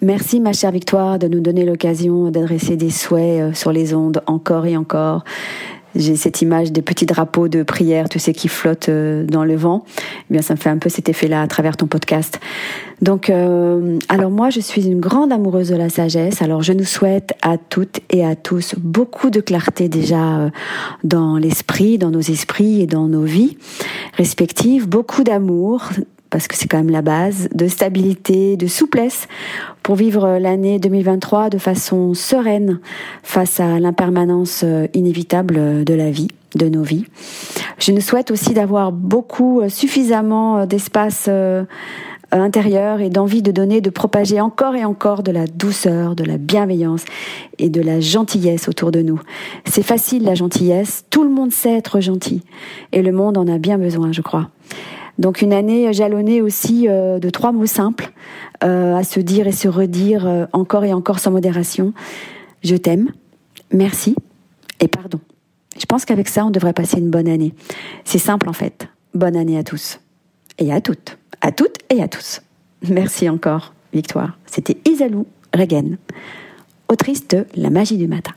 Merci 0.00 0.38
ma 0.38 0.52
chère 0.52 0.70
Victoire 0.70 1.18
de 1.18 1.26
nous 1.26 1.40
donner 1.40 1.64
l'occasion 1.64 2.30
d'adresser 2.30 2.76
des 2.76 2.90
souhaits 2.90 3.40
euh, 3.40 3.52
sur 3.52 3.72
les 3.72 3.94
ondes 3.94 4.22
encore 4.28 4.64
et 4.64 4.76
encore. 4.76 5.24
J'ai 5.96 6.14
cette 6.14 6.40
image 6.40 6.70
des 6.70 6.82
petits 6.82 7.06
drapeaux 7.06 7.48
de 7.48 7.64
prière, 7.64 8.08
tu 8.08 8.20
sais, 8.20 8.32
qui 8.32 8.46
flottent 8.46 8.90
euh, 8.90 9.24
dans 9.24 9.42
le 9.42 9.56
vent. 9.56 9.84
Eh 10.30 10.34
bien, 10.34 10.40
ça 10.40 10.54
me 10.54 10.58
fait 10.60 10.68
un 10.68 10.78
peu 10.78 10.88
cet 10.88 11.08
effet-là 11.08 11.42
à 11.42 11.48
travers 11.48 11.76
ton 11.76 11.88
podcast. 11.88 12.38
Donc, 13.02 13.28
euh, 13.28 13.98
alors 14.08 14.30
moi, 14.30 14.50
je 14.50 14.60
suis 14.60 14.86
une 14.86 15.00
grande 15.00 15.32
amoureuse 15.32 15.70
de 15.70 15.76
la 15.76 15.88
sagesse. 15.88 16.42
Alors, 16.42 16.62
je 16.62 16.74
nous 16.74 16.84
souhaite 16.84 17.32
à 17.42 17.58
toutes 17.58 17.98
et 18.10 18.24
à 18.24 18.36
tous 18.36 18.76
beaucoup 18.78 19.30
de 19.30 19.40
clarté 19.40 19.88
déjà 19.88 20.48
dans 21.02 21.38
l'esprit, 21.38 21.98
dans 21.98 22.12
nos 22.12 22.20
esprits 22.20 22.82
et 22.82 22.86
dans 22.86 23.08
nos 23.08 23.24
vies 23.24 23.56
respectives, 24.16 24.88
beaucoup 24.88 25.24
d'amour, 25.24 25.90
parce 26.30 26.48
que 26.48 26.56
c'est 26.56 26.68
quand 26.68 26.78
même 26.78 26.90
la 26.90 27.02
base, 27.02 27.48
de 27.54 27.66
stabilité, 27.68 28.56
de 28.56 28.66
souplesse 28.66 29.28
pour 29.82 29.96
vivre 29.96 30.38
l'année 30.38 30.78
2023 30.78 31.50
de 31.50 31.58
façon 31.58 32.14
sereine 32.14 32.80
face 33.22 33.60
à 33.60 33.78
l'impermanence 33.80 34.62
euh, 34.64 34.86
inévitable 34.94 35.84
de 35.84 35.94
la 35.94 36.10
vie, 36.10 36.28
de 36.54 36.68
nos 36.68 36.82
vies. 36.82 37.06
Je 37.78 37.92
nous 37.92 38.00
souhaite 38.00 38.30
aussi 38.30 38.52
d'avoir 38.52 38.92
beaucoup, 38.92 39.60
euh, 39.60 39.68
suffisamment 39.68 40.58
euh, 40.58 40.66
d'espace 40.66 41.28
intérieur 42.30 43.00
et 43.00 43.08
d'envie 43.08 43.40
de 43.40 43.50
donner, 43.50 43.80
de 43.80 43.88
propager 43.88 44.40
encore 44.40 44.74
et 44.74 44.84
encore 44.84 45.22
de 45.22 45.32
la 45.32 45.46
douceur, 45.46 46.14
de 46.14 46.24
la 46.24 46.36
bienveillance 46.36 47.04
et 47.58 47.70
de 47.70 47.80
la 47.80 48.00
gentillesse 48.00 48.68
autour 48.68 48.92
de 48.92 49.00
nous. 49.00 49.20
C'est 49.64 49.82
facile 49.82 50.24
la 50.24 50.34
gentillesse, 50.34 51.06
tout 51.08 51.24
le 51.24 51.30
monde 51.30 51.52
sait 51.52 51.72
être 51.72 52.00
gentil 52.00 52.42
et 52.92 53.00
le 53.00 53.12
monde 53.12 53.38
en 53.38 53.48
a 53.48 53.56
bien 53.56 53.78
besoin, 53.78 54.12
je 54.12 54.20
crois. 54.20 54.50
Donc 55.18 55.42
une 55.42 55.52
année 55.52 55.92
jalonnée 55.92 56.40
aussi 56.42 56.86
euh, 56.88 57.18
de 57.18 57.30
trois 57.30 57.52
mots 57.52 57.66
simples 57.66 58.12
euh, 58.62 58.96
à 58.96 59.02
se 59.02 59.20
dire 59.20 59.46
et 59.46 59.52
se 59.52 59.68
redire 59.68 60.26
euh, 60.26 60.46
encore 60.52 60.84
et 60.84 60.92
encore 60.92 61.18
sans 61.18 61.32
modération. 61.32 61.92
Je 62.62 62.76
t'aime, 62.76 63.10
merci 63.72 64.14
et 64.80 64.88
pardon. 64.88 65.20
Je 65.78 65.86
pense 65.86 66.04
qu'avec 66.04 66.28
ça, 66.28 66.46
on 66.46 66.50
devrait 66.50 66.72
passer 66.72 66.98
une 66.98 67.10
bonne 67.10 67.28
année. 67.28 67.54
C'est 68.04 68.18
simple 68.18 68.48
en 68.48 68.52
fait. 68.52 68.88
Bonne 69.14 69.36
année 69.36 69.58
à 69.58 69.64
tous 69.64 70.00
et 70.58 70.72
à 70.72 70.80
toutes, 70.80 71.18
à 71.40 71.50
toutes 71.50 71.78
et 71.90 72.02
à 72.02 72.08
tous. 72.08 72.40
Merci 72.88 73.28
encore, 73.28 73.74
Victoire. 73.92 74.38
C'était 74.46 74.76
Isalou 74.88 75.26
Regen, 75.54 75.98
autrice 76.88 77.26
de 77.28 77.46
La 77.56 77.70
magie 77.70 77.96
du 77.96 78.06
matin. 78.06 78.32